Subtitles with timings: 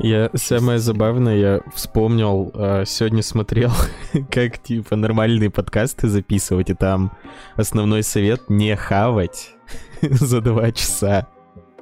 [0.00, 3.72] Я самое забавное, я вспомнил, э, сегодня смотрел,
[4.30, 7.12] как типа нормальные подкасты записывать, и там
[7.56, 9.50] основной совет не хавать
[10.02, 11.26] за два часа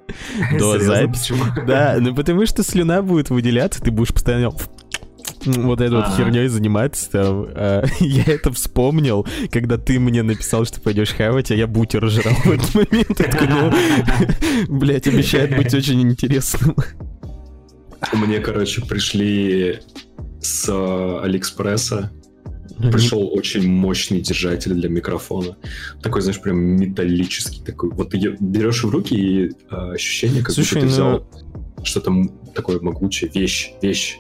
[0.59, 1.35] до записи.
[1.67, 4.51] Да, ну потому что слюна будет выделяться, ты будешь постоянно
[5.45, 7.47] вот этой вот херней заниматься там.
[7.51, 12.35] А, я это вспомнил, когда ты мне написал, что пойдешь хавать, а я бутер жрал
[12.45, 13.21] в этот момент.
[13.49, 16.77] Ну, блядь, обещает быть очень интересным.
[18.13, 19.81] Мне, короче, пришли
[20.41, 22.13] с э, Алиэкспресса
[22.79, 25.57] пришел очень мощный держатель для микрофона.
[26.03, 27.91] Такой, знаешь, прям металлический такой.
[27.91, 30.93] Вот ты берешь в руки и э, ощущение, как Слушай, будто ты ну...
[30.93, 31.31] взял
[31.85, 32.13] что-то
[32.55, 34.19] такое могучее, вещь, вещь.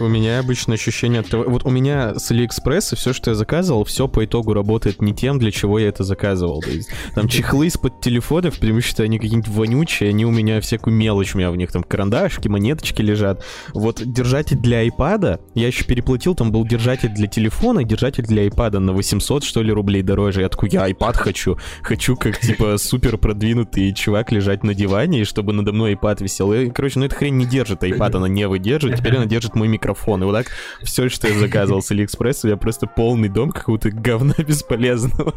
[0.00, 1.44] У меня обычно ощущение от того...
[1.44, 5.38] Вот у меня с Алиэкспресса все, что я заказывал, все по итогу работает не тем,
[5.38, 6.60] для чего я это заказывал.
[6.60, 11.34] То есть, там чехлы из-под телефонов, что они какие-нибудь вонючие, они у меня всякую мелочь,
[11.34, 13.44] у меня в них там карандашки, монеточки лежат.
[13.74, 18.78] Вот держатель для iPad, я еще переплатил, там был держатель для телефона, держатель для iPad
[18.78, 20.42] на 800, что ли, рублей дороже.
[20.42, 21.58] Я такой, я iPad хочу.
[21.82, 26.52] Хочу как, типа, супер продвинутый чувак лежать на диване, и чтобы надо мной iPad висел.
[26.52, 28.96] И, короче, ну эта хрень не держит iPad, она не выдержит.
[28.96, 30.22] Теперь она держит мой микрофон микрофон.
[30.22, 30.46] И вот так
[30.82, 35.34] все, что я заказывал с Алиэкспресса, я просто полный дом какого-то говна бесполезного.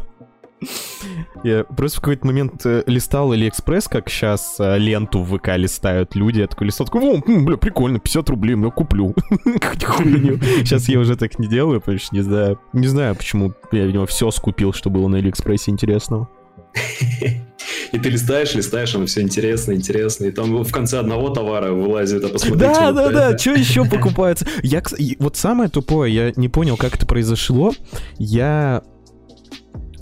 [1.42, 6.14] Я просто в какой-то момент э, листал Алиэкспресс, как сейчас э, ленту в ВК листают
[6.14, 6.38] люди.
[6.38, 9.12] Я такой листал, такой, о, бля, прикольно, 50 рублей, ну куплю.
[9.44, 14.06] Сейчас я уже так не делаю, потому что не знаю, не знаю, почему я, видимо,
[14.06, 16.28] все скупил, что было на Алиэкспрессе интересного.
[17.92, 20.24] И ты листаешь, листаешь, оно все интересно, интересно.
[20.24, 22.72] И там в конце одного товара вылазит, а посмотрите.
[22.72, 24.46] Да, да, да, что еще покупается?
[24.62, 24.82] Я,
[25.18, 27.72] вот самое тупое, я не понял, как это произошло.
[28.18, 28.82] Я...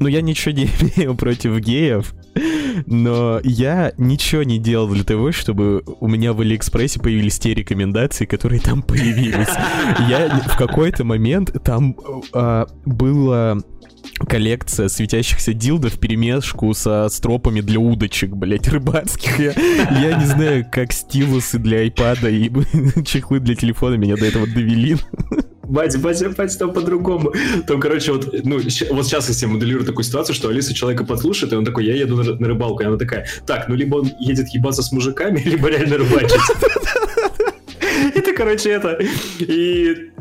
[0.00, 0.64] Ну, я ничего не
[0.96, 2.14] имею против геев,
[2.86, 8.24] но я ничего не делал для того, чтобы у меня в Алиэкспрессе появились те рекомендации,
[8.24, 9.48] которые там появились.
[10.08, 11.96] Я в какой-то момент там
[12.32, 13.62] а, было
[14.26, 19.38] коллекция светящихся дилдов в перемешку со стропами для удочек, блять, рыбацких.
[19.38, 19.52] Я,
[20.00, 22.50] я не знаю, как стилусы для айпада и
[23.04, 24.96] чехлы для телефона меня до этого довели.
[25.70, 27.32] Батя, батя, батя, там по-другому.
[27.66, 31.52] Там, короче, вот, ну, вот сейчас я себе моделирую такую ситуацию, что Алиса человека подслушает,
[31.52, 34.10] и он такой, я еду на, на рыбалку, и она такая, так, ну, либо он
[34.18, 36.40] едет ебаться с мужиками, либо реально рыбачить.
[38.40, 38.98] Короче, это.
[39.38, 40.12] И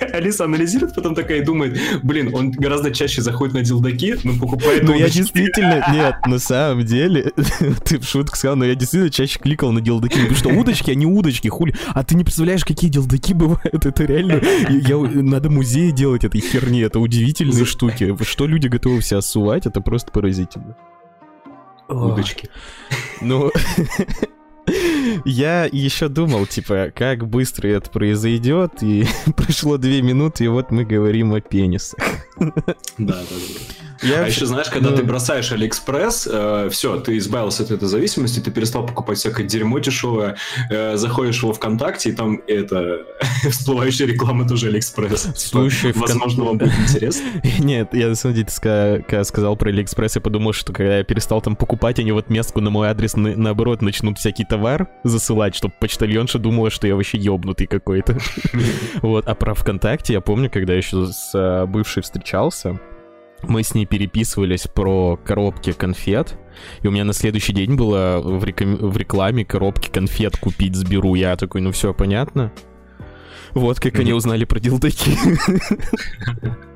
[0.12, 4.82] Алиса анализирует, потом такая и думает, блин, он гораздо чаще заходит на дилдаки, но покупает
[4.82, 7.30] Ну, я действительно, нет, на самом деле,
[7.84, 11.06] ты в шутку сказал, но я действительно чаще кликал на дилдаки, потому что удочки, они
[11.06, 11.72] удочки, хули.
[11.94, 16.80] А ты не представляешь, какие дилдаки бывают, это реально, я, надо музей делать этой херни,
[16.80, 18.16] это удивительные штуки.
[18.22, 20.76] Что люди готовы все совать, это просто поразительно.
[21.88, 22.48] Удочки.
[23.20, 23.52] Ну,
[25.24, 29.04] Я еще думал, типа, как быстро это произойдет, и
[29.36, 31.98] прошло две минуты, и вот мы говорим о пенисах.
[32.38, 32.52] Да,
[32.98, 33.82] да, да.
[34.02, 34.96] Я а еще знаешь, когда ну...
[34.96, 39.78] ты бросаешь Алиэкспресс, э, все, ты избавился от этой зависимости, ты перестал покупать всякое дерьмо
[39.78, 40.36] дешевое,
[40.70, 43.06] э, заходишь во ВКонтакте, и там это
[43.48, 45.28] всплывающая реклама тоже Алиэкспресс.
[45.36, 47.26] Слушай, возможно, вам будет интересно.
[47.60, 48.48] Нет, я на самом деле,
[49.06, 52.60] когда сказал про Алиэкспресс, я подумал, что когда я перестал там покупать, они в отместку
[52.60, 57.66] на мой адрес наоборот начнут всякий товар засылать, чтобы почтальонша думала, что я вообще ёбнутый
[57.66, 58.18] какой-то.
[59.02, 62.80] Вот, а про ВКонтакте я помню, когда еще с э, бывшей встречался,
[63.42, 66.38] мы с ней переписывались про коробки конфет,
[66.82, 68.76] и у меня на следующий день было в, рекам...
[68.76, 71.16] в рекламе коробки конфет купить сберу.
[71.16, 72.52] Я такой, ну все понятно.
[73.54, 75.18] Вот как они узнали про дилдаки.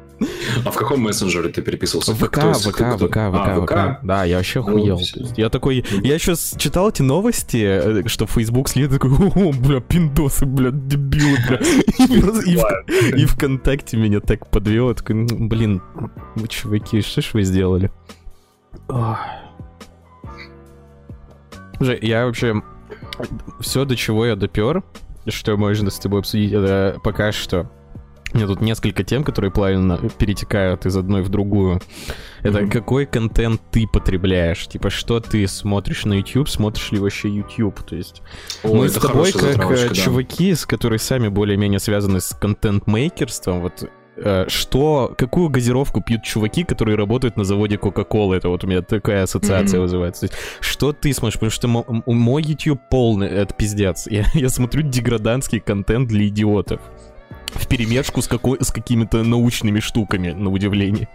[0.64, 2.14] А в каком мессенджере ты переписывался?
[2.14, 4.04] ВК, ВК, ВК, ВК, а, ВК.
[4.04, 5.00] Да, я вообще ну, охуел.
[5.36, 10.46] Я такой, я сейчас читал эти новости, э, что Facebook следует такой, о, бля, пиндосы,
[10.46, 11.60] бля, дебилы, бля.
[13.16, 15.82] И, ВКонтакте меня так подвело, такой, блин,
[16.34, 17.90] вы чуваки, что ж вы сделали?
[21.78, 22.62] Уже, я вообще
[23.60, 24.82] все, до чего я допер,
[25.28, 27.70] что можно с тобой обсудить, это пока что
[28.32, 31.80] у меня тут несколько тем, которые плавно перетекают из одной в другую.
[32.42, 32.70] Это mm-hmm.
[32.70, 34.66] какой контент ты потребляешь?
[34.66, 37.82] Типа, что ты смотришь на YouTube, смотришь ли вообще YouTube?
[37.82, 38.22] То есть
[38.62, 39.94] О, мы с тобой как э, да.
[39.94, 46.64] чуваки, с которые сами более-менее связаны с контент-мейкерством, вот э, что, какую газировку пьют чуваки,
[46.64, 48.36] которые работают на заводе Coca-Cola?
[48.36, 49.82] Это вот у меня такая ассоциация mm-hmm.
[49.82, 50.28] вызывается.
[50.60, 51.38] что ты смотришь?
[51.38, 51.68] Потому что
[52.06, 54.06] мой YouTube полный, это пиздец.
[54.08, 56.80] Я, я смотрю деградантский контент для идиотов
[57.56, 61.08] в перемешку с, какой, с какими-то научными штуками, на удивление.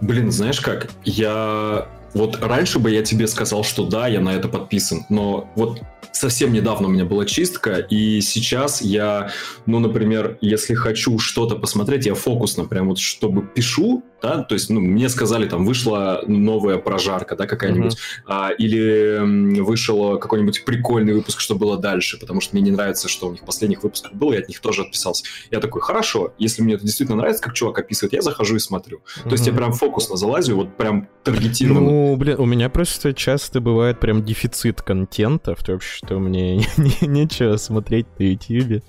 [0.00, 0.88] Блин, знаешь как?
[1.04, 5.82] Я Вот раньше бы я тебе сказал, что да, я на это подписан, но вот
[6.12, 9.30] совсем недавно у меня была чистка, и сейчас я,
[9.66, 14.70] ну, например, если хочу что-то посмотреть, я фокусно прям вот чтобы пишу, да, то есть,
[14.70, 18.22] ну, мне сказали, там, вышла новая прожарка, да, какая-нибудь, uh-huh.
[18.26, 23.28] а, или вышел какой-нибудь прикольный выпуск, что было дальше, потому что мне не нравится, что
[23.28, 25.24] у них последних выпусков было, я от них тоже отписался.
[25.50, 28.98] Я такой, хорошо, если мне это действительно нравится, как чувак описывает, я захожу и смотрю.
[28.98, 29.24] Uh-huh.
[29.24, 31.80] То есть я прям фокусно залазю, вот прям таргетированно.
[31.80, 36.56] Ну, блин, у меня просто часто бывает прям дефицит контента, в том, что мне
[37.00, 38.82] нечего смотреть на YouTube.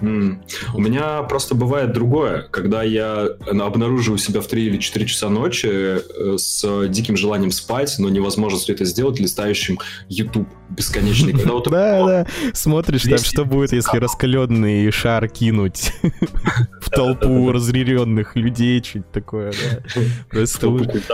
[0.00, 5.68] У меня просто бывает другое, когда я обнаруживаю себя в 3 или 4 часа ночи
[5.70, 11.32] э, с диким желанием спать, но невозможно это сделать листающим YouTube бесконечный.
[11.32, 15.92] Когда вот да, да, смотришь там, что будет, если раскаленный шар кинуть
[16.80, 20.02] в толпу разъяренных людей, что-то такое, да.
[20.30, 20.66] Просто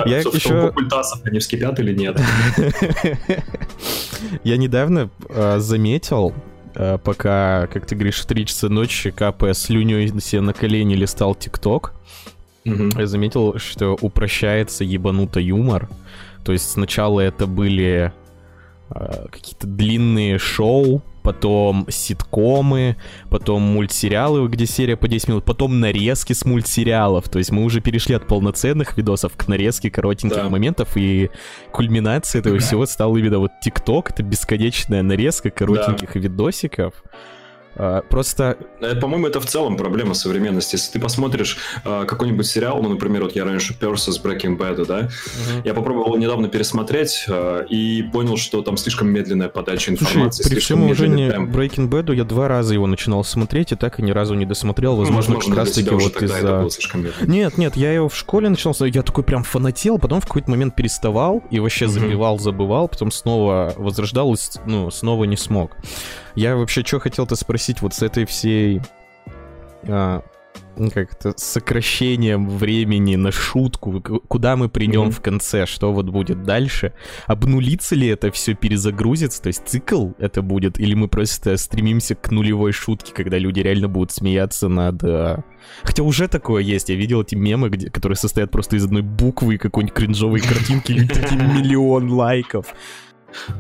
[0.07, 0.73] я еще...
[0.73, 2.21] культасов они вскипят или нет?
[4.45, 6.35] Я недавно а, заметил,
[7.03, 11.95] пока, как ты говоришь, в 3 часа ночи, капая слюней себе на колени, листал ТикТок,
[12.65, 12.91] угу.
[12.99, 15.89] я заметил, что упрощается ебануто юмор.
[16.45, 18.13] То есть сначала это были
[18.91, 22.97] э, какие-то длинные шоу, потом ситкомы,
[23.31, 27.29] потом мультсериалы, где серия по 10 минут, потом нарезки с мультсериалов.
[27.29, 30.49] То есть мы уже перешли от полноценных видосов к нарезке коротеньких да.
[30.49, 31.31] моментов, и
[31.73, 36.21] кульминация этого всего стала именно вот ТикТок, это бесконечная нарезка коротеньких да.
[36.21, 36.95] видосиков.
[37.79, 38.57] А, просто...
[38.81, 40.77] Э, по-моему, это в целом проблема современности.
[40.77, 44.87] Если ты посмотришь uh, какой-нибудь сериал, ну, например, вот я раньше перся с Breaking Bad,
[44.87, 45.63] да, uh-huh.
[45.65, 50.43] я попробовал недавно пересмотреть uh, и понял, что там слишком медленная подача информации.
[50.43, 51.55] Слушай, при всем уважении темп.
[51.55, 54.97] Breaking Bad я два раза его начинал смотреть и так и ни разу не досмотрел.
[54.97, 56.69] Возможно, ну, возможно как раз-таки вот из-за...
[57.27, 60.51] Нет, нет, я его в школе начал смотреть, я такой прям фанател, потом в какой-то
[60.51, 61.89] момент переставал и вообще uh-huh.
[61.89, 65.77] забивал, забывал, потом снова возрождал и ну, снова не смог.
[66.37, 68.81] Я вообще что хотел-то спросить вот с этой всей...
[69.89, 70.23] А,
[70.77, 75.11] ну, как-то сокращением времени на шутку, куда мы придем mm-hmm.
[75.11, 76.93] в конце, что вот будет дальше,
[77.27, 82.31] обнулится ли это все, перезагрузится, то есть цикл это будет, или мы просто стремимся к
[82.31, 85.03] нулевой шутке, когда люди реально будут смеяться над...
[85.03, 85.43] А,
[85.83, 89.55] хотя уже такое есть, я видел эти мемы, где, которые состоят просто из одной буквы
[89.55, 91.05] и какой-нибудь кринжовой картинки, или
[91.35, 92.75] миллион лайков.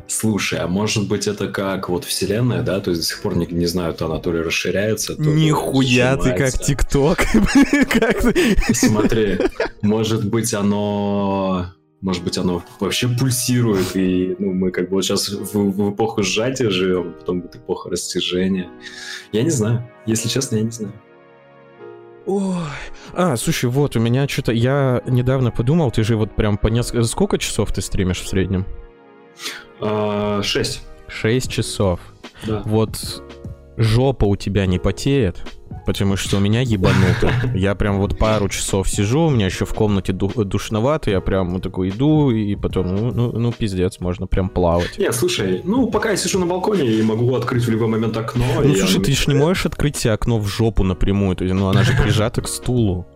[0.07, 2.81] Слушай, а может быть это как вот вселенная, да?
[2.81, 6.17] То есть до сих пор не, не знаю, то она то ли расширяется, то Нихуя
[6.17, 7.21] ты как ТикТок.
[8.73, 9.39] Смотри,
[9.83, 11.73] может быть оно...
[12.03, 16.23] Может быть, оно вообще пульсирует, и ну, мы как бы вот сейчас в, в эпоху
[16.23, 18.69] сжатия живем, потом будет эпоха растяжения.
[19.33, 19.91] Я не знаю.
[20.05, 20.93] Если честно, я не знаю.
[22.27, 22.55] Ой.
[23.15, 24.53] А, слушай, вот, у меня что-то...
[24.53, 27.03] Я недавно подумал, ты же вот прям по несколько...
[27.05, 28.67] Сколько часов ты стримишь в среднем?
[29.81, 30.83] А, шесть.
[31.09, 32.01] Шесть часов.
[32.47, 32.63] Да.
[32.65, 33.23] Вот
[33.77, 35.43] жопа у тебя не потеет,
[35.87, 37.33] потому что у меня ебануто.
[37.55, 41.63] Я прям вот пару часов сижу, у меня еще в комнате душновато, я прям вот
[41.63, 44.99] такой иду, и потом, ну, ну, ну пиздец, можно прям плавать.
[44.99, 48.45] Нет, слушай, ну, пока я сижу на балконе и могу открыть в любой момент окно.
[48.63, 51.69] Ну, слушай, ты же не можешь открыть себе окно в жопу напрямую, то есть, ну,
[51.69, 53.07] она же прижата к стулу.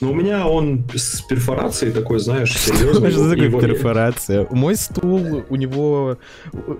[0.00, 3.10] Но у меня он с перфорацией такой, знаешь, серьезный.
[3.10, 4.46] Что такое перфорация?
[4.50, 6.18] Мой стул, у него...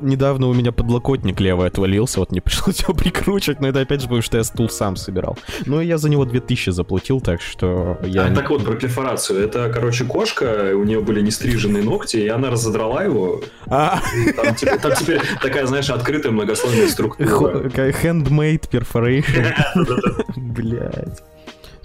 [0.01, 4.07] Недавно у меня подлокотник левый отвалился, вот мне пришлось его прикручивать, но это опять же
[4.07, 5.38] потому, что я стул сам собирал.
[5.67, 8.26] Но я за него 2000 заплатил, так что я...
[8.26, 9.41] А, так вот, про перфорацию.
[9.41, 13.43] Это, короче, кошка, у нее были нестриженные ногти, и она разодрала его.
[13.67, 14.00] А.
[14.37, 17.62] Там, типа, там теперь такая, знаешь, открытая многослойная структура.
[17.69, 19.53] Handmade perforation.
[20.37, 21.23] Блять.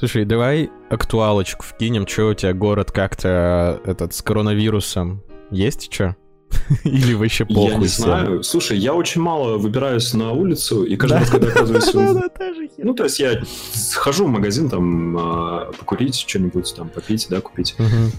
[0.01, 6.15] Слушай, давай актуалочку вкинем, что у тебя город как-то этот с коронавирусом есть что?
[6.83, 7.69] Или вообще похуй?
[7.69, 8.41] Я не знаю.
[8.41, 11.93] Слушай, я очень мало выбираюсь на улицу, и каждый раз, когда оказываюсь...
[12.77, 13.43] Ну, то есть я
[13.73, 17.75] схожу в магазин, там, а, покурить что-нибудь, там, попить, да, купить.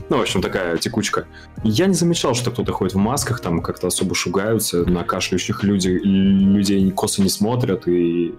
[0.09, 1.27] Ну, в общем, такая текучка.
[1.65, 5.99] Я не замечал, что кто-то ходит в масках, там, как-то особо шугаются, на кашляющих людей,
[5.99, 8.37] людей косо не смотрят, и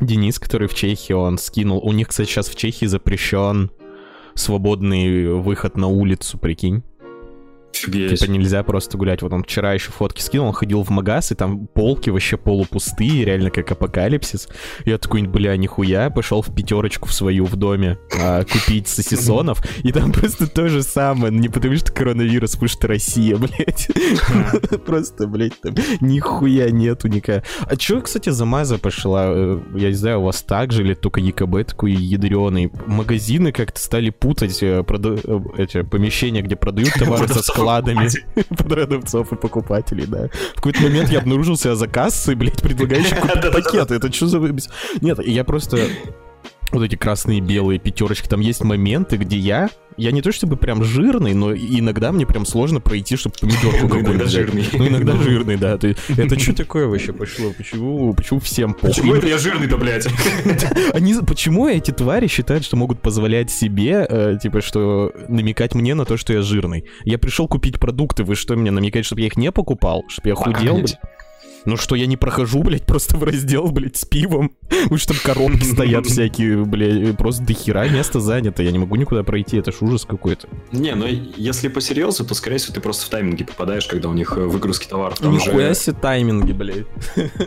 [0.00, 1.78] Денис, который в Чехии, он скинул.
[1.78, 3.70] У них, кстати, сейчас в Чехии запрещен
[4.34, 6.82] свободный выход на улицу, прикинь.
[7.74, 8.18] Офигеть.
[8.18, 9.22] Типа нельзя просто гулять.
[9.22, 13.24] Вот он вчера еще фотки скинул, он ходил в магаз, и там полки вообще полупустые,
[13.24, 14.48] реально как апокалипсис.
[14.84, 19.92] Я такой, бля, нихуя, пошел в пятерочку в свою в доме а, купить сосисонов, и
[19.92, 21.32] там просто то же самое.
[21.32, 23.88] Не потому что коронавирус, потому что Россия, блядь.
[24.86, 27.44] Просто, блядь, там нихуя нету никакая.
[27.60, 29.26] А чё, кстати, за маза пошла?
[29.28, 32.70] Э, я не знаю, у вас так же или только ЕКБ такой ядреный?
[32.86, 34.82] Магазины как-то стали путать э.
[34.84, 38.08] Э, эти помещения, где продают товары со докладами
[38.56, 40.28] продавцов и покупателей, да.
[40.52, 43.94] В какой-то момент я обнаружил себя за кассой, блядь, предлагающий купить пакеты.
[43.94, 44.40] Это что за...
[45.00, 45.78] Нет, я просто
[46.74, 50.82] вот эти красные белые пятерочки, там есть моменты, где я, я не то чтобы прям
[50.82, 54.66] жирный, но иногда мне прям сложно пройти, чтобы помидорку какую-то Иногда жирный.
[54.72, 55.78] Ну, иногда жирный, да.
[56.16, 57.52] Это что такое вообще пошло?
[57.56, 58.88] Почему, почему всем похуй?
[58.88, 60.06] Почему это я жирный-то, блядь?
[60.92, 66.04] Они, почему эти твари считают, что могут позволять себе, э, типа, что намекать мне на
[66.04, 66.84] то, что я жирный?
[67.04, 70.04] Я пришел купить продукты, вы что, мне намекаете, чтобы я их не покупал?
[70.08, 70.84] Чтобы я худел?
[71.66, 74.52] Ну что, я не прохожу, блядь, просто в раздел, блядь, с пивом.
[74.90, 78.62] Уж там коробки стоят всякие, блядь, просто до хера место занято.
[78.62, 80.48] Я не могу никуда пройти, это ж ужас какой-то.
[80.72, 81.06] Не, ну
[81.36, 84.86] если по-серьезу, то, скорее всего, ты просто в тайминге попадаешь, когда у них э, выгрузки
[84.86, 85.18] товаров.
[85.18, 86.86] Там Нихуя же- себе тайминги, блядь.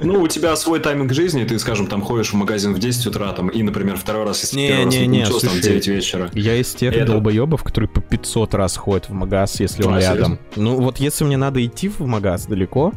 [0.02, 3.32] Ну, у тебя свой тайминг жизни, ты, скажем, там ходишь в магазин в 10 утра,
[3.34, 5.62] там, и, например, второй раз, если Не, первый раз не, не не, там, в слушай,
[5.62, 6.30] 9 вечера.
[6.34, 10.00] Я из тех Это- долбоебов, которые по 500 раз ходят в магаз, если он А,
[10.00, 10.40] рядом.
[10.56, 12.94] Ну вот если мне надо идти в магаз далеко,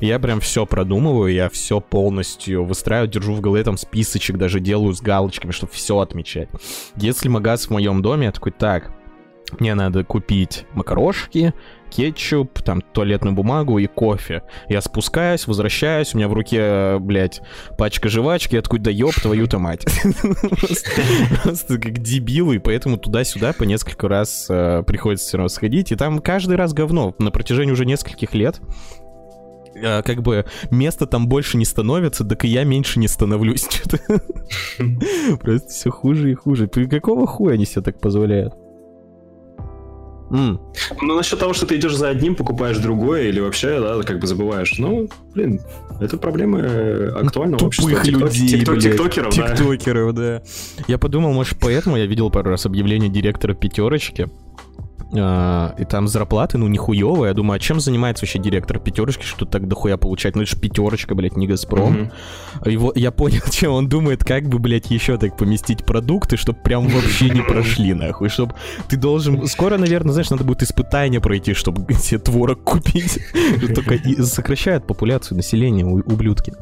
[0.00, 4.94] я прям все продумываю, я все полностью выстраиваю, держу в голове там списочек, даже делаю
[4.94, 6.48] с галочками, чтобы все отмечать.
[6.96, 8.92] Если магаз в моем доме, я такой, так,
[9.58, 11.52] мне надо купить макарошки,
[11.90, 14.42] кетчуп, там, туалетную бумагу и кофе.
[14.68, 17.42] Я спускаюсь, возвращаюсь, у меня в руке, блядь,
[17.76, 19.84] пачка жвачки, я такой, да ёб твою-то мать.
[21.42, 26.20] Просто- как дебилы, поэтому туда-сюда по несколько раз э, приходится все равно сходить, и там
[26.20, 27.14] каждый раз говно.
[27.18, 28.60] На протяжении уже нескольких лет
[29.74, 33.68] э, как бы места там больше не становится, так и я меньше не становлюсь.
[35.40, 36.68] Просто все хуже и хуже.
[36.68, 38.54] Какого хуя они себе так позволяют?
[40.32, 40.58] Ну,
[41.14, 44.78] насчет того, что ты идешь за одним, покупаешь другое, или вообще, да, как бы забываешь.
[44.78, 45.60] Ну, блин,
[46.00, 47.90] это проблемы э, актуального общества.
[47.90, 48.80] Тупых Тикток- людей, тикток-.
[48.80, 49.48] Тиктокеров, да.
[49.54, 50.42] Тиктокеров, да.
[50.88, 54.30] Я подумал, может, поэтому я видел пару раз объявление директора пятерочки.
[55.14, 57.28] А, и там зарплаты, ну, нихуевые.
[57.30, 60.36] Я думаю, а чем занимается вообще директор пятерочки, что так дохуя получать?
[60.36, 62.10] Ну, это же пятерочка, блядь, не Газпром.
[62.64, 66.58] И вот я понял, чем он думает, как бы, блядь, еще так поместить продукты, чтобы
[66.60, 68.28] прям вообще не прошли, нахуй.
[68.28, 68.54] Чтобы
[68.88, 69.46] ты должен...
[69.46, 73.18] Скоро, наверное, знаешь, надо будет испытание пройти, чтобы себе творог купить.
[73.74, 76.54] Только сокращают популяцию населения, ублюдки.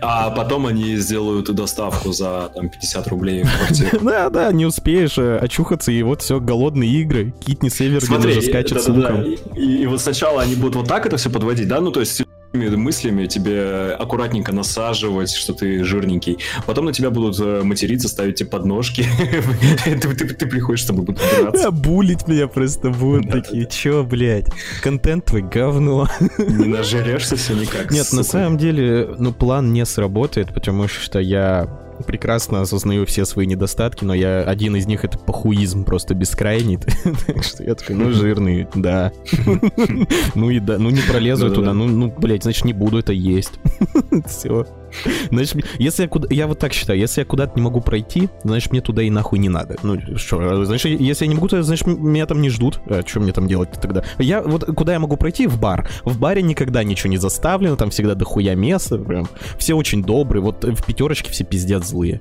[0.00, 3.98] А потом они сделают доставку за там 50 рублей в квартиру.
[4.08, 7.34] Да, да, не успеешь э, очухаться, и вот все, голодные игры.
[7.58, 9.32] Китни Севергин Смотри, уже скачет с да-да-да, луком.
[9.56, 12.12] И, и вот сначала они будут вот так это все подводить, да, ну то есть
[12.16, 12.20] с
[12.52, 16.38] этими мыслями тебе аккуратненько насаживать, что ты жирненький.
[16.66, 19.04] Потом на тебя будут э, материться, ставить тебе подножки.
[19.84, 21.70] ты, ты- ты приходишь, чтобы будут драться.
[21.72, 24.46] Булить меня просто будут Да, такие, чё, блядь,
[24.82, 26.08] контент твой говно.
[26.38, 27.90] Не нажерешься все никак.
[27.90, 31.68] Нет, на самом деле, ну, план не сработает, потому что я
[32.06, 36.78] прекрасно осознаю все свои недостатки, но я один из них это похуизм просто бескрайний.
[37.26, 39.12] Так что я такой, ну, жирный, да.
[40.34, 43.52] Ну и да, ну не пролезу туда, ну, ну, блядь, значит, не буду это есть.
[44.26, 44.66] Все.
[45.30, 46.28] Значит, если я куда...
[46.30, 49.38] Я вот так считаю, если я куда-то не могу пройти, значит, мне туда и нахуй
[49.38, 49.76] не надо.
[49.82, 52.80] Ну, что, значит, если я не могу, то значит, меня там не ждут.
[52.86, 54.04] А что мне там делать тогда?
[54.18, 55.46] Я вот куда я могу пройти?
[55.46, 55.88] В бар.
[56.04, 59.28] В баре никогда ничего не заставлено, там всегда дохуя места, прям.
[59.58, 62.20] Все очень добрые, вот в пятерочке все пиздец злые.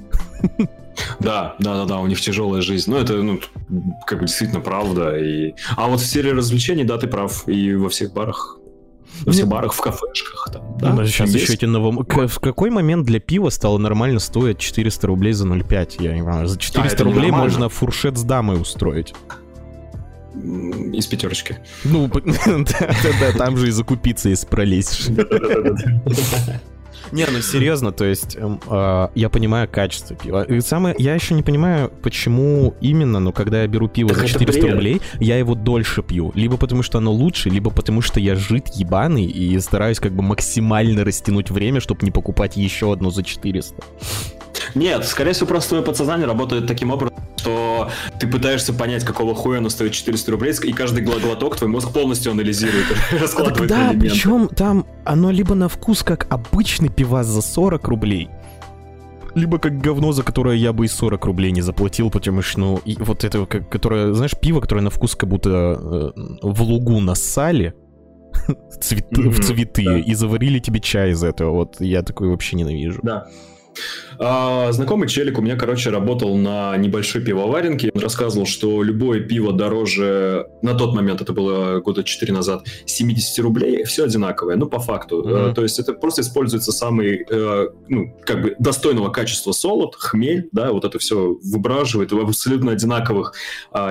[1.20, 2.90] Да, да, да, да, у них тяжелая жизнь.
[2.90, 3.40] Ну, это, ну,
[4.08, 5.16] как бы действительно правда.
[5.18, 5.54] И...
[5.76, 7.48] А вот в сфере развлечений, да, ты прав.
[7.48, 8.58] И во всех барах.
[9.26, 9.82] Во всех барах, в
[10.48, 10.78] кафешках там.
[10.80, 11.44] Да, Да, сейчас есть.
[11.46, 12.06] еще эти новом...
[12.06, 15.96] К- В какой момент для пива стало нормально стоить 400 рублей за 0,5?
[16.04, 16.48] Я не знаю.
[16.48, 19.14] За 400 А, рублей можно фуршет с дамой устроить.
[20.36, 21.58] Из пятерочки.
[21.84, 22.10] Ну,
[23.38, 25.08] там же и закупиться, если пролезешь.
[27.12, 30.44] Не, ну серьезно, то есть эм, а, я понимаю качество пива.
[30.44, 34.24] И самое, я еще не понимаю, почему именно, но когда я беру пиво Так за
[34.26, 34.74] это 400 бред.
[34.74, 36.32] рублей, я его дольше пью.
[36.36, 40.24] Либо потому что оно лучше, либо потому что я жид ебаный и стараюсь как бы
[40.24, 43.76] максимально растянуть время, чтобы не покупать еще одну за 400.
[44.78, 49.58] Нет, скорее всего, просто твое подсознание работает таким образом, что ты пытаешься понять, какого хуя
[49.60, 52.86] оно стоит 400 рублей, и каждый глоток твой мозг полностью анализирует,
[53.20, 58.30] раскладывает да, причем там оно либо на вкус как обычный пивас за 40 рублей,
[59.36, 62.82] либо как говно, за которое я бы и 40 рублей не заплатил, потому что, ну,
[62.86, 67.00] и вот это, как, которое, знаешь, пиво, которое на вкус как будто э, в лугу
[67.00, 67.74] нассали,
[68.82, 70.00] цвет- Мгм, в цветы, да.
[70.00, 71.52] и заварили тебе чай из этого.
[71.52, 73.00] Вот я такой вообще ненавижу.
[73.04, 73.28] Да.
[74.20, 77.92] А, знакомый челик у меня, короче, работал на небольшой пивоваренке.
[77.94, 83.40] Он рассказывал, что любое пиво дороже, на тот момент, это было года 4 назад, 70
[83.40, 85.22] рублей, все одинаковое, ну, по факту.
[85.22, 85.54] Mm-hmm.
[85.54, 90.72] То есть это просто используется самый, э, ну, как бы достойного качества солод, хмель, да,
[90.72, 93.34] вот это все выбраживает в абсолютно одинаковых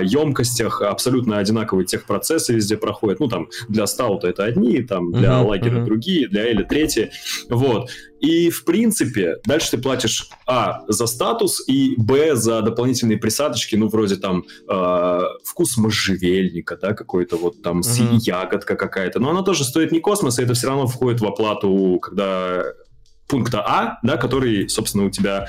[0.03, 3.21] емкостях, абсолютно одинаковые техпроцессы везде проходят.
[3.21, 5.47] Ну, там, для стаута это одни, там, для mm-hmm.
[5.47, 5.85] лагеря mm-hmm.
[5.85, 7.11] другие, для эля третьи.
[7.49, 7.91] Вот.
[8.21, 13.89] И, в принципе, дальше ты платишь, а, за статус, и, б, за дополнительные присадочки, ну,
[13.89, 18.19] вроде там э, вкус можжевельника, да, какой-то вот там mm-hmm.
[18.21, 19.21] ягодка какая-то.
[19.21, 22.65] Но она тоже стоит не космос, и это все равно входит в оплату, когда
[23.29, 25.49] пункта А, да, который, собственно, у тебя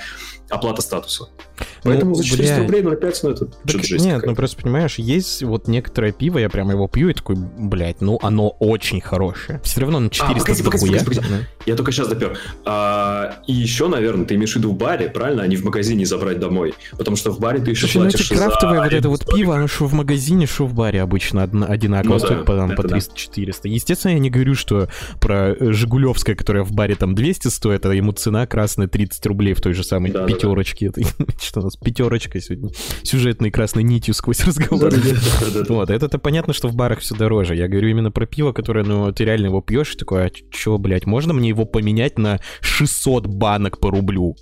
[0.50, 1.30] оплата статуса.
[1.84, 2.63] Поэтому ну, за 400 бля...
[2.63, 4.30] рублей 0,5, ну это так, жесть Нет, какая.
[4.30, 8.20] ну просто понимаешь, есть вот некоторое пиво, я прямо его пью и такой, блядь, ну
[8.22, 9.62] оно очень хорошее.
[9.63, 11.27] Все равно на 400 а, погоди, погоди, погоди, погоди.
[11.30, 11.38] Да.
[11.66, 12.38] Я только сейчас допер.
[12.66, 16.06] А, и еще, наверное, ты имеешь в виду в баре, правильно, а не в магазине
[16.06, 16.74] забрать домой.
[16.98, 18.84] Потому что в баре ты еще Слушай, ну платишь ну это крафтовое за...
[18.84, 22.39] вот это вот пиво, оно что в магазине, что в баре обычно одинаково ну, стоит
[22.39, 23.56] да, по, там, по 300-400.
[23.63, 23.70] Да.
[23.70, 24.88] Естественно, я не говорю, что
[25.20, 29.62] про Жигулевское, которое в баре там 200 стоит, а ему цена красная 30 рублей в
[29.62, 30.91] той же самой да, пятерочке.
[30.91, 31.25] Да, да.
[31.41, 32.70] Что у нас пятерочка сегодня
[33.03, 34.91] сюжетной красной нитью сквозь разговор.
[35.70, 37.56] Вот, это-то понятно, что в барах все дороже.
[37.56, 40.77] Я говорю именно про пиво, которое, ну, ты реально его пьешь, и такой, а чё,
[40.77, 44.36] блядь, можно мне его поменять на 600 банок по рублю?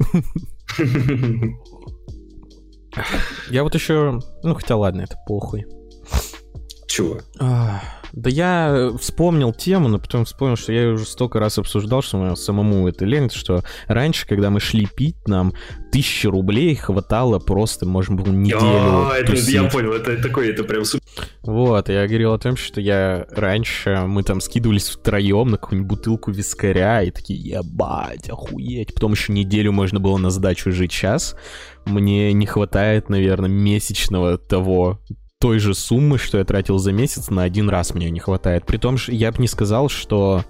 [3.49, 4.19] Я вот еще...
[4.43, 5.65] Ну, хотя ладно, это похуй.
[6.87, 7.19] Чего?
[8.15, 12.17] Да я вспомнил тему, но потом вспомнил, что я ее уже столько раз обсуждал, что
[12.17, 15.53] мне самому это лень, что раньше, когда мы шли пить, нам
[15.91, 20.85] тысячи рублей хватало просто, может быть, неделю О, это, Я понял, это такой, это прям
[20.85, 21.05] супер.
[21.43, 26.31] Вот, я говорил о том, что я раньше, мы там скидывались втроем на какую-нибудь бутылку
[26.31, 28.93] вискаря, и такие, ебать, охуеть.
[28.93, 31.35] Потом еще неделю можно было на сдачу жить час.
[31.85, 35.01] Мне не хватает, наверное, месячного того
[35.45, 38.65] той же суммы, что я тратил за месяц, на один раз мне не хватает.
[38.65, 40.43] При том, что я бы не сказал, что...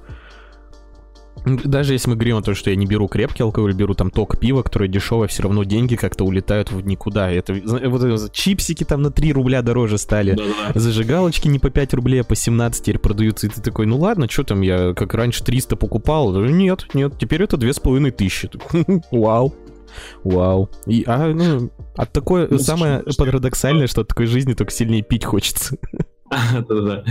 [1.46, 4.40] Даже если мы говорим о том, что я не беру крепкий алкоголь, беру там ток
[4.40, 7.30] пива, которое дешевое, все равно деньги как-то улетают в никуда.
[7.30, 10.32] Это вот чипсики там на 3 рубля дороже стали.
[10.32, 10.80] Да-да.
[10.80, 13.48] Зажигалочки не по 5 рублей, а по 17 теперь продаются.
[13.48, 16.34] И ты такой, ну ладно, что там, я как раньше 300 покупал.
[16.40, 18.56] Нет, нет, теперь это 2500.
[19.12, 19.54] Вау.
[20.24, 20.70] Вау.
[20.86, 25.26] И, а, ну, от такое ну, самое парадоксальное, что от такой жизни только сильнее пить
[25.26, 25.78] хочется.
[26.30, 27.04] Да-да-да.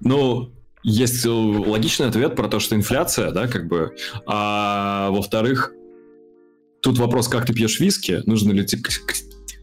[0.00, 3.94] Ну, есть логичный ответ про то, что инфляция, да, как бы.
[4.26, 5.72] А во-вторых,
[6.80, 8.82] тут вопрос, как ты пьешь виски, нужно ли тебе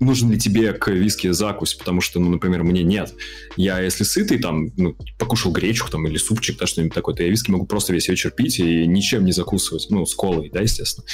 [0.03, 3.13] нужен ли тебе к виски закусь, потому что, ну, например, мне нет.
[3.57, 7.29] Я, если сытый, там, ну, покушал гречку там или супчик, да, что-нибудь такое, то я
[7.29, 9.87] виски могу просто весь вечер пить и ничем не закусывать.
[9.89, 11.05] Ну, с колой, да, естественно.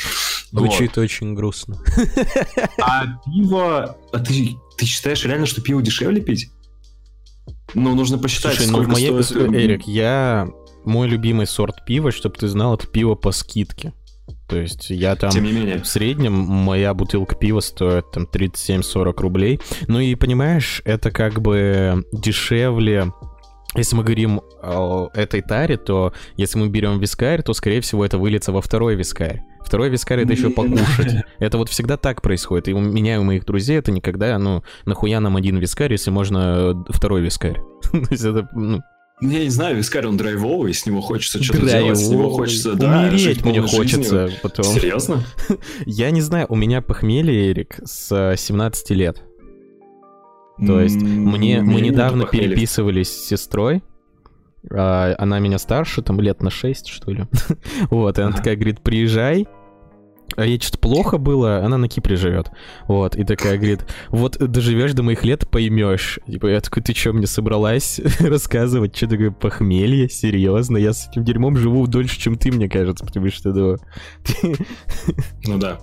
[0.52, 1.04] Звучит вот.
[1.04, 1.78] очень грустно.
[2.82, 3.98] А пиво...
[4.12, 6.50] А ты, ты считаешь реально, что пиво дешевле пить?
[7.74, 9.24] Ну, нужно посчитать, Слушай, сколько ну, в моей...
[9.24, 9.54] стоит...
[9.54, 10.50] Эрик, я...
[10.86, 13.94] Мой любимый сорт пива, чтобы ты знал, это пиво по скидке.
[14.50, 15.80] То есть я там Тем не менее.
[15.80, 19.60] в среднем моя бутылка пива стоит там 37-40 рублей.
[19.88, 23.14] Ну и понимаешь, это как бы дешевле
[23.76, 28.18] если мы говорим о этой таре, то если мы берем вискарь, то, скорее всего, это
[28.18, 29.44] выльется во второй вискарь.
[29.64, 31.24] Второй вискарь— это еще покушать.
[31.40, 32.70] Это вот всегда так происходит.
[32.70, 36.10] И у меня и у моих друзей это никогда, ну, нахуя нам один вискарь, если
[36.10, 37.62] можно второй вискарь.
[37.92, 38.82] То есть это, ну,
[39.22, 42.74] ну, я не знаю, вискарь он драйвовый, с него хочется что-то делать, с него хочется,
[42.76, 44.40] да, Умереть мне хочется жизнью.
[44.42, 44.66] потом.
[44.66, 45.24] Серьезно?
[45.86, 49.22] Я не знаю, у меня похмелье, Эрик, с 17 лет.
[50.66, 53.84] То есть мне, мы недавно переписывались с сестрой,
[54.72, 57.26] а, она меня старше, там лет на 6, что ли.
[57.90, 59.48] вот, и она такая говорит, приезжай,
[60.38, 62.52] ей что-то плохо было, она на Кипре живет.
[62.88, 66.20] Вот, и такая говорит, вот доживешь до моих лет, поймешь.
[66.28, 70.10] Типа, я такой, ты что, мне собралась рассказывать, что такое похмелье?
[70.10, 70.78] Серьезно?
[70.78, 73.78] Я с этим дерьмом живу дольше, чем ты, мне кажется, потому что, ну...
[75.46, 75.80] Ну да.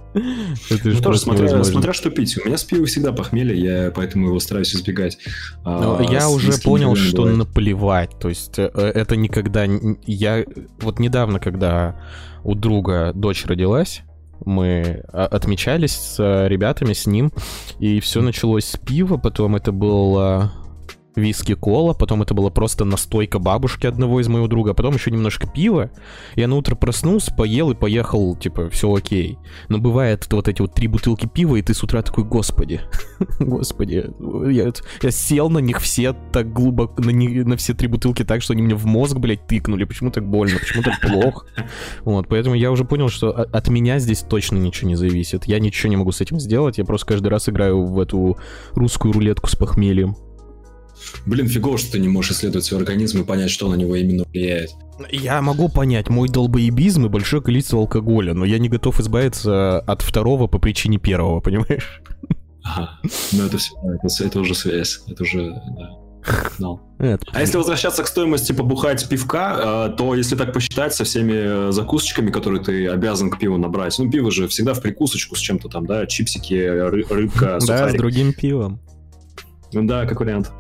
[0.71, 2.39] Это ну тоже, смотря, смотря что пить.
[2.43, 5.19] У меня с пивом всегда похмелье, я поэтому его стараюсь избегать.
[5.65, 8.19] А, я уже понял, что наплевать.
[8.19, 9.67] То есть э, это никогда...
[10.07, 10.45] Я
[10.81, 12.01] вот недавно, когда
[12.45, 14.03] у друга дочь родилась,
[14.45, 17.33] мы а, отмечались с ребятами, с ним,
[17.79, 20.51] и все началось с пива, потом это был
[21.17, 25.11] виски кола, потом это была просто настойка бабушки одного из моего друга, а потом еще
[25.11, 25.91] немножко пива.
[26.35, 29.39] Я на утро проснулся, поел и поехал, типа, все окей.
[29.69, 32.83] Но бывает вот эти вот три бутылки пива, и ты с утра такой, господи,
[33.41, 34.11] господи,
[34.51, 38.43] я, я сел на них все так глубоко, на, не, на все три бутылки так,
[38.43, 39.85] что они мне в мозг, блядь, тыкнули.
[39.85, 41.47] Почему так больно, почему так плохо?
[42.05, 45.47] Вот, поэтому я уже понял, что от меня здесь точно ничего не зависит.
[45.47, 48.37] Я ничего не могу с этим сделать, я просто каждый раз играю в эту
[48.75, 50.17] русскую рулетку с похмельем.
[51.27, 54.25] Блин, фигово, что ты не можешь исследовать свой организм и понять, что на него именно
[54.25, 54.71] влияет.
[55.11, 60.03] Я могу понять мой долбоебизм и большое количество алкоголя, но я не готов избавиться от
[60.03, 62.03] второго по причине первого, понимаешь?
[62.63, 62.99] Ага.
[63.33, 66.07] Ну это все, это, это уже связь, это уже, да.
[66.59, 66.81] No.
[66.99, 67.25] Это...
[67.33, 72.31] А если возвращаться к стоимости побухать пивка, э, то если так посчитать со всеми закусочками,
[72.31, 75.87] которые ты обязан к пиву набрать, ну пиво же всегда в прикусочку с чем-то там,
[75.87, 78.81] да, чипсики, рыбка, Да, с другим пивом.
[79.73, 80.51] Ну да, как вариант.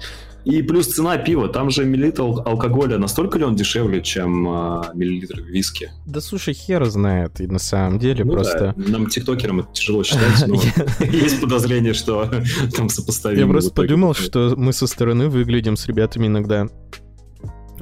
[0.46, 5.40] И плюс цена пива, там же миллилитр алкоголя, настолько ли он дешевле, чем а, миллилитр
[5.40, 5.90] виски?
[6.06, 8.72] Да слушай, хер знает, и на самом деле ну просто...
[8.76, 8.90] Да.
[8.90, 10.54] Нам, тиктокерам, это тяжело считать, но
[11.04, 12.30] есть подозрение, что
[12.76, 13.40] там сопоставимо.
[13.40, 16.68] Я просто подумал, что мы со стороны выглядим с ребятами иногда...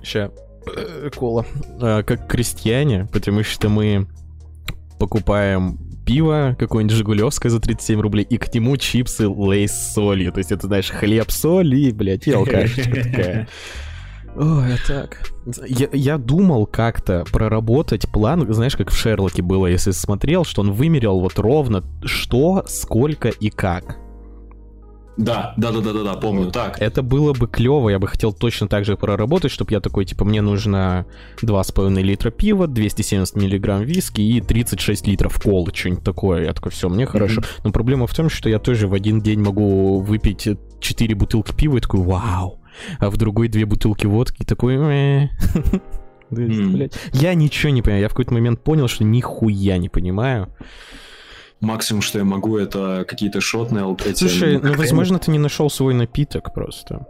[0.03, 0.31] Ща,
[0.75, 1.45] э, кола.
[1.83, 4.07] А, как крестьяне, потому что мы
[4.99, 10.33] покупаем пиво, какое-нибудь Жигулевское за 37 рублей, и к нему чипсы лейс с солью.
[10.33, 13.49] То есть это, знаешь, хлеб, соль и, блядь, и алкашечка такая.
[14.37, 15.31] Ой, так.
[15.67, 20.73] Я, я думал как-то проработать план, знаешь, как в Шерлоке было, если смотрел, что он
[20.73, 24.04] вымерял вот ровно что, сколько и как.
[25.17, 26.51] Да, да, да, да, да, да, помню.
[26.51, 26.81] Так.
[26.81, 30.25] Это было бы клево, я бы хотел точно так же проработать, чтобы я такой, типа,
[30.25, 31.07] мне нужно
[31.43, 36.45] 2,5 литра пива, 270 миллиграмм виски и 36 литров колы, что-нибудь такое.
[36.45, 37.41] Я такой, все, мне хорошо.
[37.41, 37.61] Mm-hmm.
[37.65, 40.49] Но проблема в том, что я тоже в один день могу выпить
[40.81, 42.61] 4 бутылки пива и такой, вау.
[42.99, 44.75] А в другой две бутылки водки и такой.
[47.13, 48.03] Я ничего не понимаю.
[48.03, 50.49] Я в какой-то момент понял, что нихуя не понимаю.
[51.61, 54.19] Максимум, что я могу, это какие-то шотные эти...
[54.19, 57.07] Слушай, ну, возможно, ты не нашел свой напиток просто.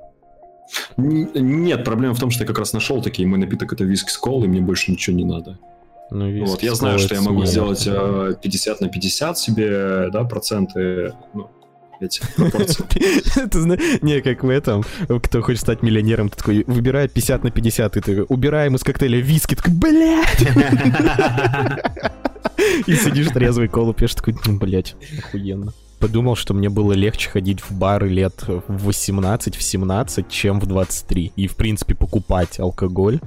[0.96, 3.28] Нет, проблема в том, что я как раз нашел такие.
[3.28, 5.58] Мой напиток это виски с колой, мне больше ничего не надо.
[6.10, 11.14] Ну, вот, я знаю, что я могу сделать 50 э, на 50 себе, да, проценты,
[11.32, 11.50] ну,
[12.00, 12.84] эти пропорции.
[14.04, 14.84] Не, как в этом,
[15.22, 19.18] кто хочет стать миллионером, ты такой, выбирай 50 на 50, ты такой, убираем из коктейля
[19.18, 20.46] виски, такой, блядь!
[22.86, 25.72] И сидишь трезвый, колу пьешь, такой, ну, блядь, охуенно.
[25.98, 30.66] Подумал, что мне было легче ходить в бары лет в 18, в 17, чем в
[30.66, 31.32] 23.
[31.36, 33.20] И, в принципе, покупать алкоголь.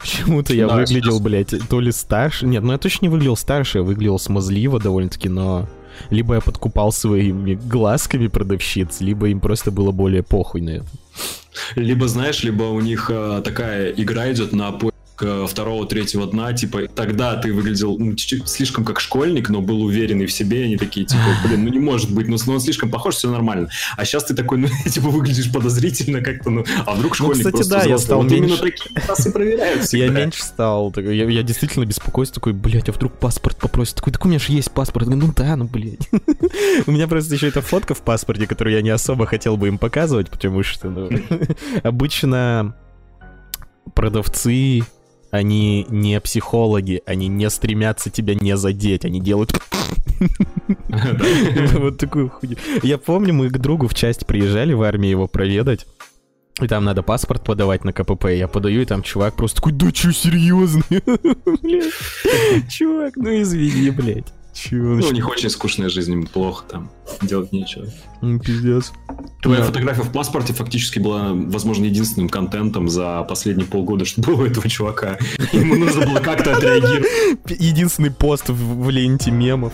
[0.00, 1.20] Почему-то я да, выглядел, сейчас...
[1.20, 2.46] блядь, то ли старше.
[2.46, 5.68] Нет, ну я точно не выглядел старше, я выглядел смазливо довольно-таки, но...
[6.10, 10.86] Либо я подкупал своими глазками продавщиц, либо им просто было более похуй на это.
[11.76, 17.36] Либо, знаешь, либо у них э, такая игра идет на второго, третьего дна, типа, тогда
[17.36, 21.64] ты выглядел ну, слишком как школьник, но был уверенный в себе, они такие, типа, блин,
[21.64, 23.68] ну не может быть, ну, ну он слишком похож, все нормально.
[23.96, 27.52] А сейчас ты такой, ну, типа, выглядишь подозрительно как-то, ну, а вдруг ну, школьник ну,
[27.52, 28.54] кстати, да, я стал вот меньше...
[28.54, 30.04] именно такие проверяют всегда.
[30.04, 33.96] Я меньше стал, я, я действительно беспокоюсь, такой, блядь, а вдруг паспорт попросит?
[33.96, 35.08] Такой, так у меня же есть паспорт.
[35.08, 36.08] Ну да, ну, блядь.
[36.86, 39.78] У меня просто еще эта фотка в паспорте, которую я не особо хотел бы им
[39.78, 41.10] показывать, потому что, ну,
[41.82, 42.74] обычно
[43.94, 44.82] продавцы
[45.32, 49.52] они не психологи, они не стремятся тебя не задеть, они делают...
[51.72, 52.56] Вот такую хуйню.
[52.84, 55.86] Я помню, мы к другу в часть приезжали в армию его проведать.
[56.60, 58.26] И там надо паспорт подавать на КПП.
[58.26, 60.82] Я подаю, и там чувак просто такой, да чё, серьезно?
[62.70, 64.32] Чувак, ну извини, блядь.
[64.52, 64.96] Чего?
[64.96, 66.90] Ну, у них очень скучная жизнь, им плохо там,
[67.22, 67.86] делать нечего.
[68.20, 68.92] Ну, пиздец.
[69.40, 69.66] Твоя да.
[69.66, 74.68] фотография в паспорте фактически была, возможно, единственным контентом за последние полгода, что было у этого
[74.68, 75.18] чувака.
[75.52, 77.08] Ему нужно было как-то отреагировать.
[77.58, 79.72] Единственный пост в, в ленте мемов.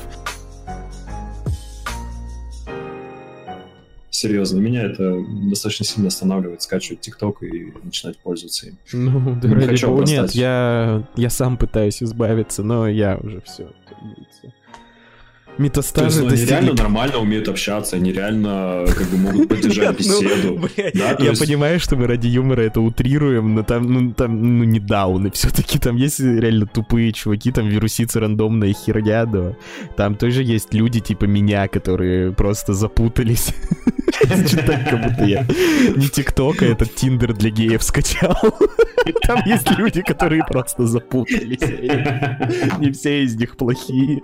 [4.11, 4.59] серьезно.
[4.59, 5.17] Меня это
[5.49, 8.79] достаточно сильно останавливает скачивать ТикТок и начинать пользоваться им.
[8.93, 13.69] Ну, да, не хочу Нет, я, я сам пытаюсь избавиться, но я уже все
[15.57, 16.51] метастазы То есть, ну, достигли...
[16.51, 20.61] реально нормально умеют общаться, они реально как бы могут поддержать ну, беседу.
[21.19, 25.31] Я понимаю, что мы ради юмора это утрируем, но там, ну, там, ну, не дауны
[25.35, 29.57] все-таки, там есть реально тупые чуваки, там вирусицы рандомная херня, да.
[29.97, 33.55] Там тоже есть люди типа меня, которые просто запутались.
[34.25, 35.47] Значит, так, как будто я
[35.97, 38.37] не ТикТок, а этот Тиндер для геев скачал.
[39.23, 41.61] Там есть люди, которые просто запутались.
[42.79, 44.21] Не все из них плохие.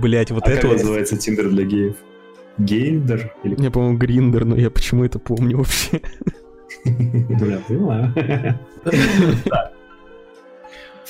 [0.00, 1.96] Блять, вот а это как называется Тиндер для геев?
[2.58, 3.32] Гейндер?
[3.44, 3.62] Или...
[3.62, 6.00] Я, по-моему, Grindr, но я почему это помню вообще?
[6.84, 8.14] Бля, понимаю.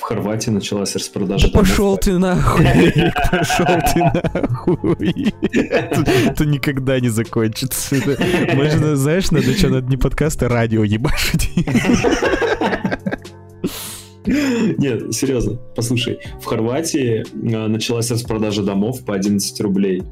[0.01, 2.65] В Хорватии началась распродажа Да пошел ты нахуй,
[3.31, 3.99] пошел ты
[4.33, 5.31] нахуй.
[5.53, 7.95] Это, никогда не закончится.
[8.55, 11.51] Можно, знаешь, надо что, надо не подкаст, а радио ебашить.
[14.77, 17.23] Нет, серьезно, послушай, в Хорватии
[17.55, 20.03] а, началась распродажа домов по 11 рублей.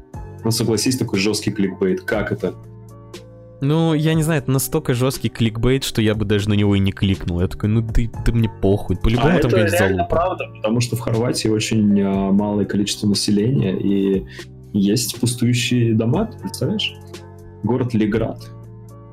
[0.44, 2.00] Ну, согласись, такой жесткий кликбейт.
[2.02, 2.54] Как это?
[3.60, 6.78] Ну, я не знаю, это настолько жесткий кликбейт, что я бы даже на него и
[6.78, 7.40] не кликнул.
[7.40, 8.96] Я такой, ну ты, ты мне похуй.
[8.96, 10.04] По-любому а там, это залупа.
[10.04, 14.24] правда, потому что в Хорватии очень а, малое количество населения, и
[14.72, 16.94] есть пустующие дома, ты представляешь?
[17.62, 18.50] Город Леград.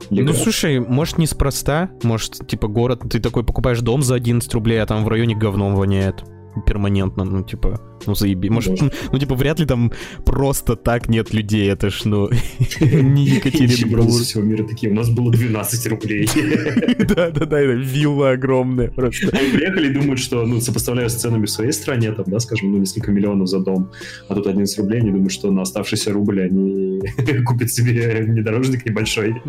[0.10, 1.90] Ну, слушай, может, неспроста.
[2.04, 5.76] Может, типа, город, ты такой покупаешь дом за 11 рублей, а там в районе говном
[5.76, 6.24] воняет.
[6.66, 8.50] Перманентно, ну, типа, ну, заеби.
[8.50, 9.92] Может, ну, типа, вряд ли там
[10.26, 12.30] просто так нет людей, это ж, ну,
[12.82, 14.10] не Екатеринбург.
[14.10, 16.30] всего мира такие, у нас было 12 рублей.
[17.00, 19.30] Да-да-да, это вилла огромная просто.
[19.38, 22.72] Они приехали и думают, что, ну, сопоставляя с ценами в своей стране, там, да, скажем,
[22.72, 23.92] ну, несколько миллионов за дом,
[24.30, 27.02] а тут 11 рублей, они думают, что на оставшийся рубль они
[27.46, 29.42] купят себе внедорожник небольшой,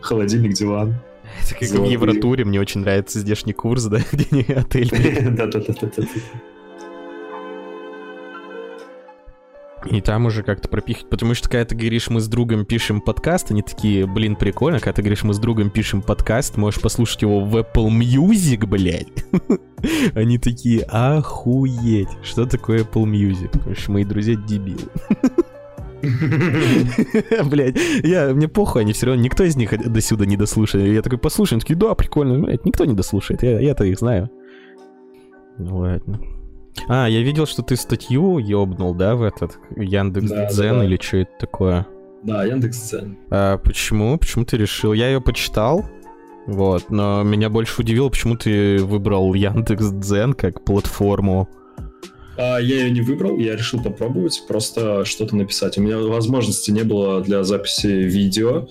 [0.00, 0.94] холодильник, диван.
[1.42, 1.84] Это как в.
[1.84, 4.90] Евротуре, мне очень нравится здешний курс, да, где не отель.
[5.36, 6.04] Да-да-да-да-да.
[9.90, 13.50] И там уже как-то пропихать, потому что когда ты говоришь, мы с другом пишем подкаст,
[13.50, 17.40] они такие, блин, прикольно, когда ты говоришь, мы с другом пишем подкаст, можешь послушать его
[17.40, 19.08] в Apple Music, блядь.
[20.14, 23.50] Они такие, охуеть, что такое Apple Music?
[23.50, 24.88] Потому что мои друзья дебилы.
[27.44, 30.92] Блять, я, мне похуй, они все равно, никто из них до сюда не дослушает.
[30.92, 34.30] Я такой, послушай, они такие, да, прикольно, блядь, никто не дослушает, я-то их знаю.
[35.58, 36.20] Ну ладно.
[36.88, 40.84] А, я видел, что ты статью ёбнул, да, в этот Яндекс Да, Дзен да.
[40.84, 41.86] или что это такое?
[42.22, 43.16] Да, Яндекс.Дзен.
[43.30, 44.18] А почему?
[44.18, 44.92] Почему ты решил?
[44.92, 45.84] Я ее почитал,
[46.46, 51.48] вот, но меня больше удивило, почему ты выбрал Яндекс Дзен как платформу.
[52.36, 55.78] А, я ее не выбрал, я решил попробовать, просто что-то написать.
[55.78, 58.68] У меня возможности не было для записи видео,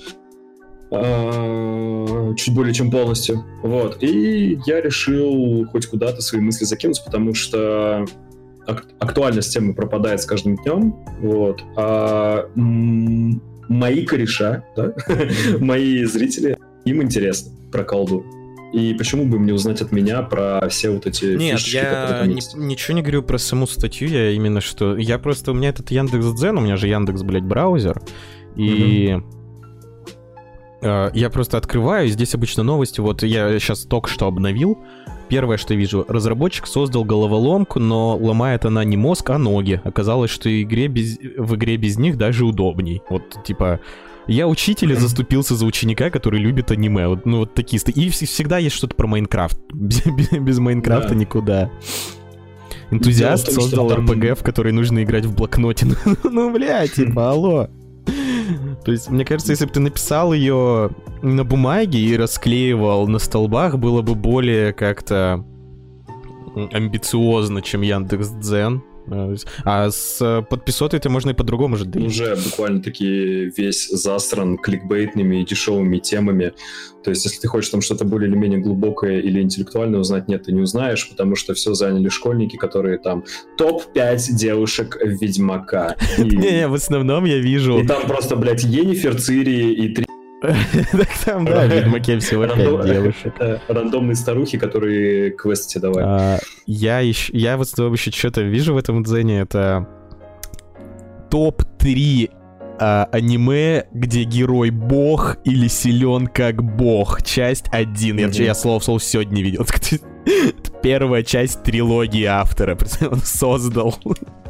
[0.91, 3.43] а, чуть более чем полностью.
[3.61, 4.01] Вот.
[4.03, 8.05] И я решил хоть куда-то свои мысли закинуть, потому что
[8.67, 10.95] ак- актуальность темы пропадает с каждым днем.
[11.21, 11.63] Вот.
[11.75, 14.93] А мои кореша, да,
[15.59, 18.23] мои зрители, им интересно про колду.
[18.73, 22.29] И почему бы им не узнать от меня про все вот эти Нет, фишечки, которые
[22.29, 22.55] я есть?
[22.55, 24.97] ничего не говорю про саму статью, я именно что...
[24.97, 25.51] Я просто...
[25.51, 28.01] У меня этот Яндекс Дзен, у меня же Яндекс, блядь, браузер,
[28.55, 29.19] и...
[30.81, 32.99] э, Я просто открываю, здесь обычно новости.
[32.99, 34.79] Вот я сейчас только что обновил.
[35.29, 39.81] Первое, что я вижу, разработчик создал головоломку, но ломает она не мозг, а ноги.
[39.83, 41.17] Оказалось, что игре без...
[41.37, 43.01] в игре без них даже удобней.
[43.09, 43.79] Вот, типа,
[44.27, 47.07] я учитель и заступился за ученика, который любит аниме.
[47.07, 47.81] Вот, ну, вот такие...
[47.95, 49.59] И вс- всегда есть что-то про Майнкрафт.
[49.73, 51.15] Без, Майнкрафта Да.
[51.15, 51.71] никуда.
[52.91, 55.87] Энтузиаст Дело создал там- РПГ, в который нужно играть в блокноте.
[56.23, 57.67] Ну, бля, типа, алло.
[58.85, 60.89] То есть, мне кажется, если бы ты написал ее
[61.21, 65.45] на бумаге и расклеивал на столбах, было бы более как-то
[66.71, 68.83] амбициозно, чем Яндекс Дзен.
[69.07, 72.07] А с э, подписотой это можно и по-другому же доить.
[72.07, 76.53] уже буквально таки весь засран кликбейтными и дешевыми темами.
[77.03, 80.43] То есть, если ты хочешь там что-то более или менее глубокое или интеллектуальное узнать, нет,
[80.43, 83.25] ты не узнаешь, потому что все заняли школьники, которые там
[83.57, 85.97] топ-5 девушек Ведьмака.
[86.17, 87.77] Не-не, в основном я вижу...
[87.77, 90.05] и там просто, блядь, Енифер, Цири и три
[90.91, 93.33] Так там, да, в Ведьмаке всего пять девушек.
[93.67, 96.05] рандомные старухи, которые квест тебе давали.
[96.05, 99.87] А, Я еще, я в основном еще что-то вижу в этом дзене, это
[101.31, 102.29] топ-3
[102.79, 107.23] а, аниме, где герой бог или силен как бог.
[107.23, 108.17] Часть 1.
[108.17, 109.65] Я, я слово в слово сегодня видел.
[110.83, 112.77] Первая часть трилогии автора.
[113.09, 113.95] Он создал.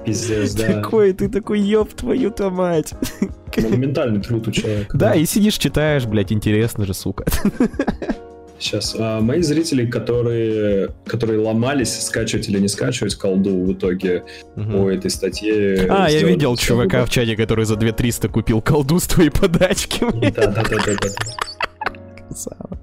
[0.06, 0.82] Пиздец, да.
[0.82, 2.94] Такой, ты такой, ёб твою-то мать.
[3.58, 4.98] Монументальный труд у человека.
[4.98, 7.26] Да, и сидишь, читаешь, блядь, интересно же, сука.
[8.60, 8.96] Сейчас.
[8.98, 14.24] А, мои зрители, которые, которые ломались, скачивать или не скачивать колду в итоге
[14.56, 15.86] по этой статье.
[15.90, 17.06] А, я видел чувака выбор.
[17.06, 20.00] в чате, который за 2300 купил колду с твоей подачки.
[20.02, 21.10] Да, да, да, да, да.
[22.28, 22.80] Красава.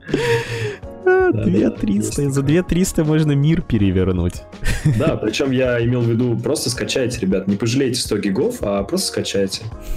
[1.07, 2.23] А, Да, 2300.
[2.25, 4.43] да, За 2300 можно мир перевернуть.
[4.99, 9.09] Да, причем я имел в виду, просто скачайте, ребят, не пожалейте 100 гигов, а просто
[9.09, 9.63] скачайте.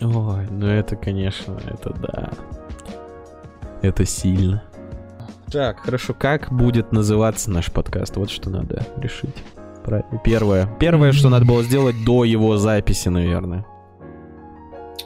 [0.00, 2.30] Ой, ну это, конечно, это да.
[3.82, 4.62] Это сильно.
[5.50, 8.16] Так, хорошо, как будет называться наш подкаст?
[8.16, 9.34] Вот что надо решить.
[9.84, 10.20] Правильно.
[10.22, 10.68] Первое.
[10.78, 13.64] Первое, что надо было сделать до его записи, наверное.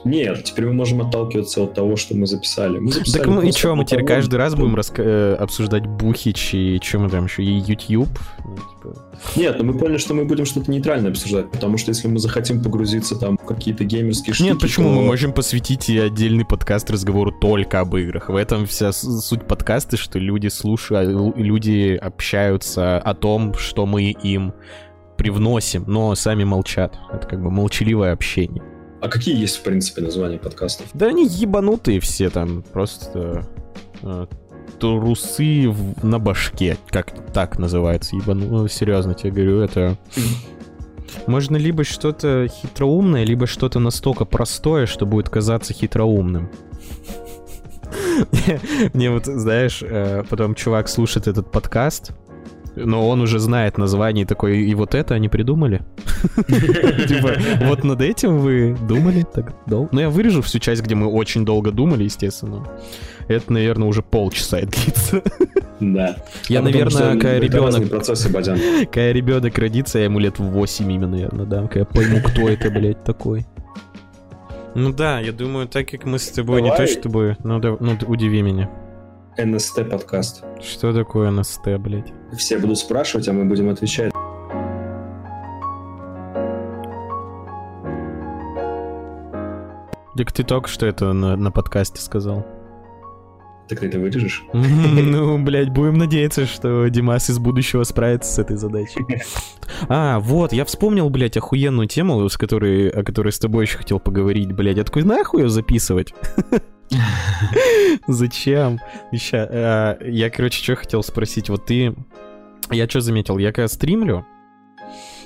[0.05, 2.77] Нет, теперь мы можем отталкиваться от того, что мы записали.
[2.79, 5.85] Мы записали Так ну и просто что, мы теперь каждый раз будем раска- э, обсуждать
[5.85, 8.09] Бухич и что мы там еще, и YouTube?
[8.43, 8.95] Ну, типа,
[9.37, 12.61] Нет, но мы поняли, что мы будем что-то нейтральное обсуждать, потому что если мы захотим
[12.61, 14.49] погрузиться там в какие-то геймерские штуки...
[14.49, 14.89] Нет, почему?
[14.89, 18.29] то- Мы можем посвятить и отдельный подкаст разговору только об играх.
[18.29, 24.53] В этом вся суть подкаста, что люди слушают, люди общаются о том, что мы им
[25.17, 26.97] привносим, но сами молчат.
[27.13, 28.61] Это как бы молчаливое общение.
[29.03, 30.87] А какие есть, в принципе, названия подкастов?
[30.93, 33.45] Да они ебанутые все там, просто
[34.01, 34.27] э,
[34.79, 39.97] трусы в- на башке, как так называется, ебану, ну, серьезно тебе говорю, это...
[41.27, 46.49] Можно либо что-то хитроумное, либо что-то настолько простое, что будет казаться хитроумным.
[48.93, 52.11] Мне вот, знаешь, э, потом чувак слушает этот подкаст,
[52.75, 55.81] но он уже знает название такой, и вот это они придумали?
[56.47, 59.89] Типа, вот над этим вы думали так долго?
[59.91, 62.67] Ну, я вырежу всю часть, где мы очень долго думали, естественно.
[63.27, 65.21] Это, наверное, уже полчаса длится.
[65.79, 66.17] Да.
[66.49, 68.57] Я, А наверное, когда ребенок, процессы, Бадян.
[68.85, 72.47] когда ребенок родится, я ему лет в 8 именно, наверное, дам, когда я пойму, кто
[72.49, 73.45] это, блядь, такой.
[74.75, 76.87] Ну да, я думаю, так как мы с тобой не то Давай.
[76.91, 77.37] чтобы...
[77.43, 78.69] Ну, да, ну удиви меня.
[79.37, 80.43] НСТ подкаст.
[80.61, 82.13] Что такое НСТ, блядь?
[82.37, 84.13] Все будут спрашивать, а мы будем отвечать.
[90.15, 92.45] Так ты только что это на, на подкасте сказал.
[93.67, 94.43] Так ты это вырежешь?
[94.53, 99.05] Ну, блядь, будем надеяться, что Димас из будущего справится с этой задачей.
[99.89, 103.99] А, вот, я вспомнил, блядь, охуенную тему, с которой, о которой с тобой еще хотел
[103.99, 104.85] поговорить, блядь.
[104.85, 106.13] Такой, нахуй ее записывать?
[108.07, 108.79] Зачем?
[109.13, 111.49] Ща, а, я, короче, что хотел спросить.
[111.49, 111.95] Вот ты...
[112.71, 113.37] Я что заметил?
[113.37, 114.25] Я когда стримлю,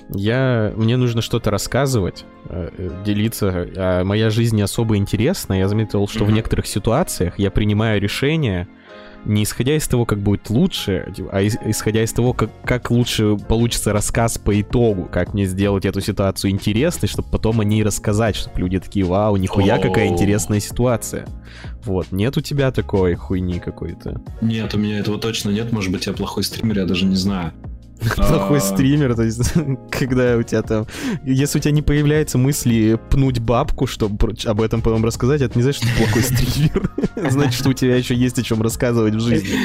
[0.09, 0.73] я...
[0.75, 3.67] Мне нужно что-то рассказывать, э, э, делиться.
[3.75, 5.53] А моя жизнь не особо интересна.
[5.53, 6.35] Я заметил, что в Мгм.
[6.35, 8.67] некоторых ситуациях я принимаю решение
[9.25, 13.35] не исходя из того, как будет лучше, а ис- исходя из того, как, как лучше
[13.37, 18.35] получится рассказ по итогу, как мне сделать эту ситуацию интересной, чтобы потом о ней рассказать,
[18.35, 21.27] чтобы люди такие, вау, нихуя, какая интересная ситуация.
[21.83, 24.21] Вот, нет у тебя такой хуйни какой-то?
[24.41, 25.71] Нет, у меня этого точно нет.
[25.71, 27.53] Может быть, я плохой стример, я даже не знаю.
[28.15, 28.61] Плохой А.
[28.61, 29.53] стример, то есть,
[29.91, 30.85] когда у тебя там...
[31.23, 35.63] Если у тебя не появляется мысли пнуть бабку, чтобы об этом потом рассказать, это не
[35.63, 36.91] значит, что ты плохой стример.
[37.31, 39.57] Значит, что у тебя еще есть о чем рассказывать в жизни.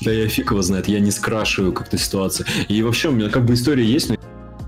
[0.00, 2.46] Да я фиг его знает, я не скрашиваю как-то ситуацию.
[2.68, 4.20] И вообще у меня как бы история есть, но я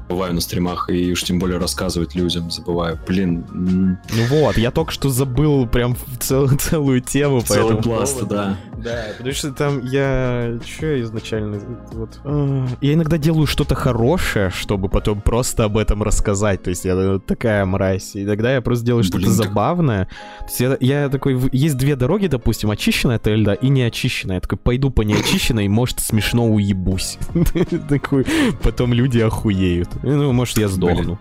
[0.08, 2.98] бываю на стримах, и уж тем более рассказывать людям забываю.
[3.08, 8.56] Блин, Ну вот, я только что забыл прям цел- целую тему по целый пласт, да.
[8.82, 10.58] Да, потому что там я...
[10.64, 11.60] Че я изначально...
[11.92, 12.20] Вот...
[12.24, 16.62] а, Я иногда делаю что-то хорошее, чтобы потом просто об этом рассказать.
[16.62, 18.12] То есть я э, такая мразь.
[18.14, 20.06] Иногда я просто делаю что-то забавное.
[20.40, 21.38] То есть я, я такой...
[21.52, 24.36] Есть две дороги, допустим, очищенная от льда и неочищенная.
[24.36, 27.18] Я такой, пойду по неочищенной, может, смешно уебусь.
[27.88, 28.26] Такой,
[28.62, 29.88] потом люди охуеют.
[30.02, 31.18] Ну, может, я сдохну.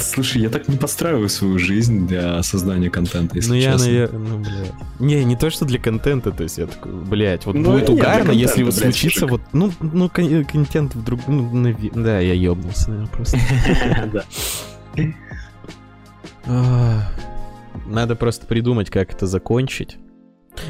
[0.00, 3.86] Слушай, я так не подстраиваю свою жизнь для создания контента, если Ну, я, честно.
[3.88, 4.72] навер- ну, блядь.
[5.00, 8.30] Не, не то, что для контента, то есть я такой, блядь, вот Ну, будет угарно,
[8.32, 13.10] если вот случится вот, ну, ну, кон- контент вдруг, ну, наве- да, я ёбнулся, наверное,
[13.10, 13.38] просто.
[16.46, 17.08] Да.
[17.86, 19.96] Надо просто придумать, как это закончить.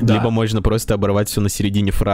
[0.01, 0.15] Да.
[0.15, 2.13] Либо можно просто оборвать все на середине фразы.